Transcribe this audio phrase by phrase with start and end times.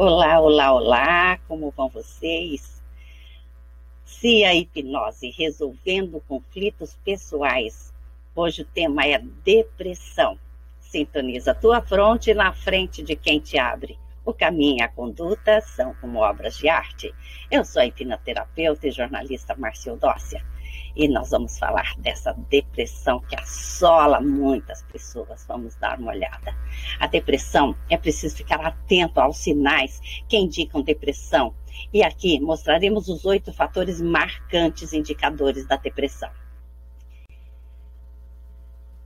[0.00, 2.80] Olá, olá, olá, como vão vocês?
[4.04, 7.92] Se a hipnose resolvendo conflitos pessoais.
[8.32, 10.38] Hoje o tema é depressão.
[10.78, 13.98] Sintoniza a tua fronte na frente de quem te abre.
[14.24, 17.12] O caminho e a conduta são como obras de arte.
[17.50, 20.44] Eu sou a hipnoterapeuta e jornalista Marcia Dócia
[20.98, 25.46] e nós vamos falar dessa depressão que assola muitas pessoas.
[25.46, 26.52] Vamos dar uma olhada.
[26.98, 31.54] A depressão é preciso ficar atento aos sinais que indicam depressão.
[31.92, 36.30] E aqui mostraremos os oito fatores marcantes indicadores da depressão.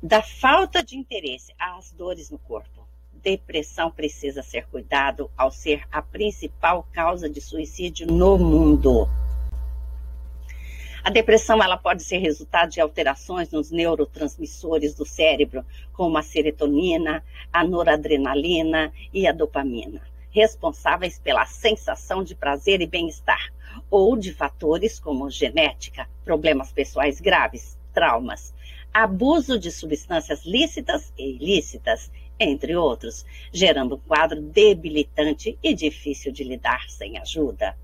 [0.00, 2.86] Da falta de interesse às dores no corpo.
[3.12, 9.08] Depressão precisa ser cuidado ao ser a principal causa de suicídio no mundo.
[11.02, 15.64] A depressão ela pode ser resultado de alterações nos neurotransmissores do cérebro,
[15.94, 23.50] como a serotonina, a noradrenalina e a dopamina, responsáveis pela sensação de prazer e bem-estar,
[23.90, 28.52] ou de fatores como genética, problemas pessoais graves, traumas,
[28.92, 36.44] abuso de substâncias lícitas e ilícitas, entre outros, gerando um quadro debilitante e difícil de
[36.44, 37.74] lidar sem ajuda.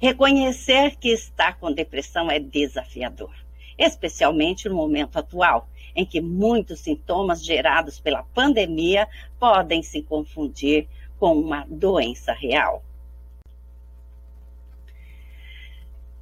[0.00, 3.34] Reconhecer que está com depressão é desafiador,
[3.76, 9.06] especialmente no momento atual, em que muitos sintomas gerados pela pandemia
[9.38, 12.82] podem se confundir com uma doença real.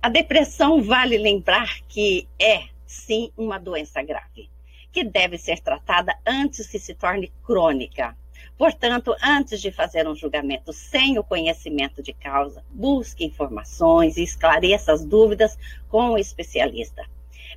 [0.03, 4.51] A depressão vale lembrar que é, sim, uma doença grave,
[4.91, 8.17] que deve ser tratada antes que se torne crônica
[8.59, 14.93] Portanto, antes de fazer um julgamento sem o conhecimento de causa, busque informações e esclareça
[14.93, 15.57] as dúvidas
[15.89, 17.09] com o especialista.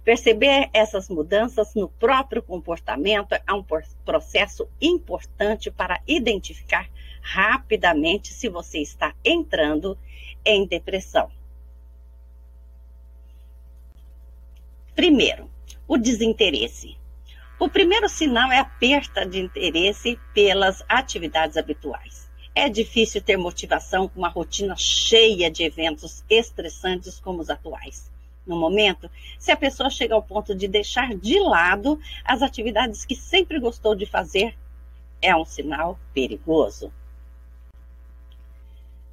[0.04, 3.66] Perceber essas mudanças no próprio comportamento é um
[4.06, 6.88] processo importante para identificar
[7.20, 9.98] rapidamente se você está entrando
[10.46, 11.32] em depressão.
[14.96, 15.50] Primeiro,
[15.88, 17.01] o desinteresse.
[17.62, 22.28] O primeiro sinal é a perda de interesse pelas atividades habituais.
[22.56, 28.12] É difícil ter motivação com uma rotina cheia de eventos estressantes como os atuais.
[28.48, 33.16] No momento, se a pessoa chega ao ponto de deixar de lado as atividades que
[33.16, 34.58] sempre gostou de fazer,
[35.22, 36.92] é um sinal perigoso.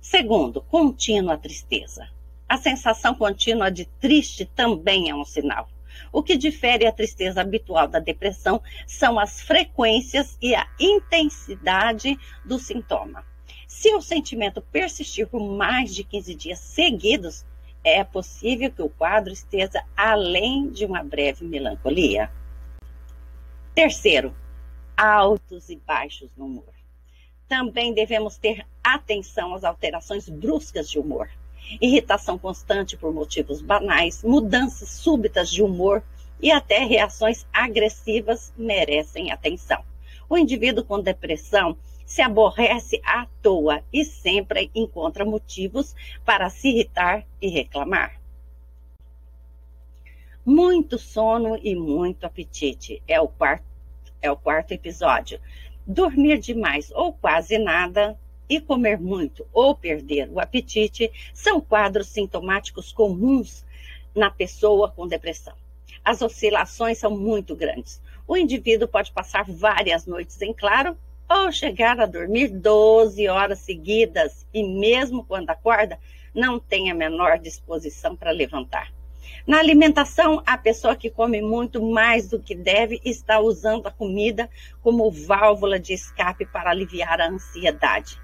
[0.01, 2.09] Segundo, contínua tristeza.
[2.49, 5.69] A sensação contínua de triste também é um sinal.
[6.13, 12.59] O que difere a tristeza habitual da depressão são as frequências e a intensidade do
[12.59, 13.25] sintoma.
[13.67, 17.45] Se o sentimento persistir por mais de 15 dias seguidos,
[17.85, 22.31] é possível que o quadro esteja além de uma breve melancolia.
[23.75, 24.35] Terceiro,
[24.97, 26.75] altos e baixos no humor.
[27.47, 31.31] Também devemos ter atenção às alterações bruscas de humor
[31.81, 36.03] irritação constante por motivos banais, mudanças súbitas de humor
[36.41, 39.83] e até reações agressivas merecem atenção.
[40.29, 47.25] O indivíduo com depressão se aborrece à toa e sempre encontra motivos para se irritar
[47.41, 48.19] e reclamar.
[50.45, 53.65] Muito sono e muito apetite é o quarto,
[54.23, 55.39] é o quarto episódio.
[55.87, 58.19] Dormir demais ou quase nada
[58.49, 63.65] e comer muito ou perder o apetite são quadros sintomáticos comuns
[64.15, 65.55] na pessoa com depressão.
[66.05, 68.01] As oscilações são muito grandes.
[68.27, 70.97] O indivíduo pode passar várias noites em claro
[71.29, 75.99] ou chegar a dormir 12 horas seguidas e, mesmo quando acorda,
[76.35, 78.93] não tem a menor disposição para levantar.
[79.47, 84.49] Na alimentação, a pessoa que come muito mais do que deve está usando a comida
[84.83, 88.19] como válvula de escape para aliviar a ansiedade.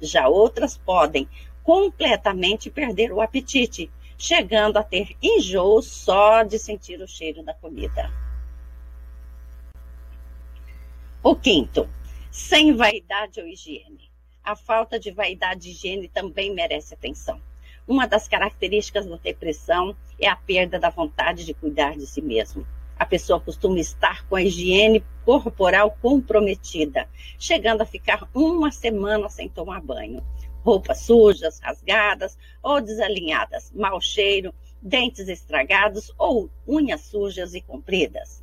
[0.00, 1.28] Já outras podem
[1.62, 8.10] completamente perder o apetite, chegando a ter enjoo só de sentir o cheiro da comida.
[11.22, 11.88] O quinto,
[12.30, 14.08] sem vaidade ou higiene.
[14.42, 17.40] A falta de vaidade e higiene também merece atenção.
[17.86, 22.66] Uma das características da depressão é a perda da vontade de cuidar de si mesmo.
[22.98, 27.08] A pessoa costuma estar com a higiene corporal comprometida,
[27.38, 30.24] chegando a ficar uma semana sem tomar banho.
[30.64, 34.52] Roupas sujas, rasgadas ou desalinhadas, mau cheiro,
[34.82, 38.42] dentes estragados ou unhas sujas e compridas.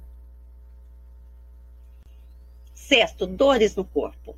[2.74, 4.36] Sexto, dores no corpo.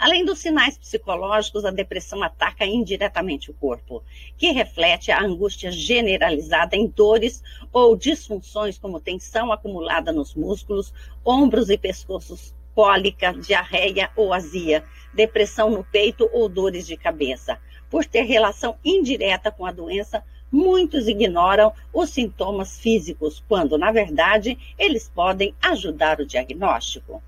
[0.00, 4.02] Além dos sinais psicológicos, a depressão ataca indiretamente o corpo,
[4.38, 10.90] que reflete a angústia generalizada em dores ou disfunções como tensão acumulada nos músculos,
[11.22, 14.82] ombros e pescoços cólica, diarreia ou azia,
[15.12, 17.60] depressão no peito ou dores de cabeça.
[17.90, 24.56] Por ter relação indireta com a doença, muitos ignoram os sintomas físicos, quando, na verdade,
[24.78, 27.22] eles podem ajudar o diagnóstico.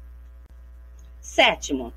[1.21, 1.93] Sétimo,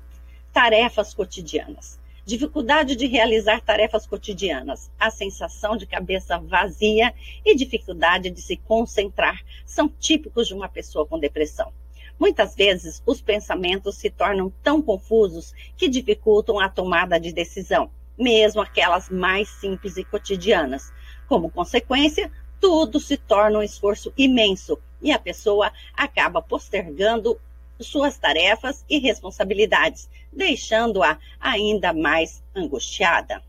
[0.56, 2.00] tarefas cotidianas.
[2.24, 7.12] Dificuldade de realizar tarefas cotidianas, a sensação de cabeça vazia
[7.44, 11.70] e dificuldade de se concentrar são típicos de uma pessoa com depressão.
[12.18, 18.62] Muitas vezes, os pensamentos se tornam tão confusos que dificultam a tomada de decisão, mesmo
[18.62, 20.90] aquelas mais simples e cotidianas.
[21.28, 27.38] Como consequência, tudo se torna um esforço imenso e a pessoa acaba postergando
[27.80, 33.42] suas tarefas e responsabilidades, deixando-a ainda mais angustiada.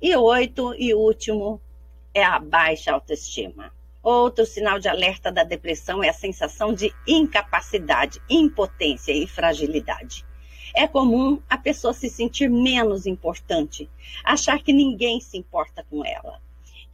[0.00, 1.60] E oito e último
[2.12, 3.72] é a baixa autoestima.
[4.02, 10.24] Outro sinal de alerta da depressão é a sensação de incapacidade, impotência e fragilidade.
[10.74, 13.90] É comum a pessoa se sentir menos importante,
[14.22, 16.40] achar que ninguém se importa com ela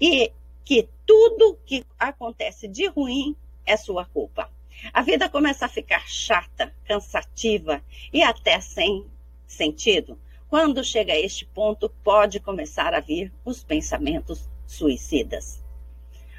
[0.00, 0.32] e
[0.64, 3.36] que tudo que acontece de ruim
[3.66, 4.48] é sua culpa.
[4.92, 7.82] A vida começa a ficar chata, cansativa
[8.12, 9.06] e até sem
[9.46, 10.18] sentido.
[10.48, 15.62] Quando chega a este ponto, pode começar a vir os pensamentos suicidas.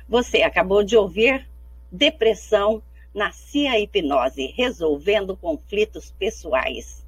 [0.08, 1.50] Você acabou de ouvir
[1.92, 2.82] Depressão
[3.14, 7.04] na CIA Hipnose, resolvendo conflitos pessoais.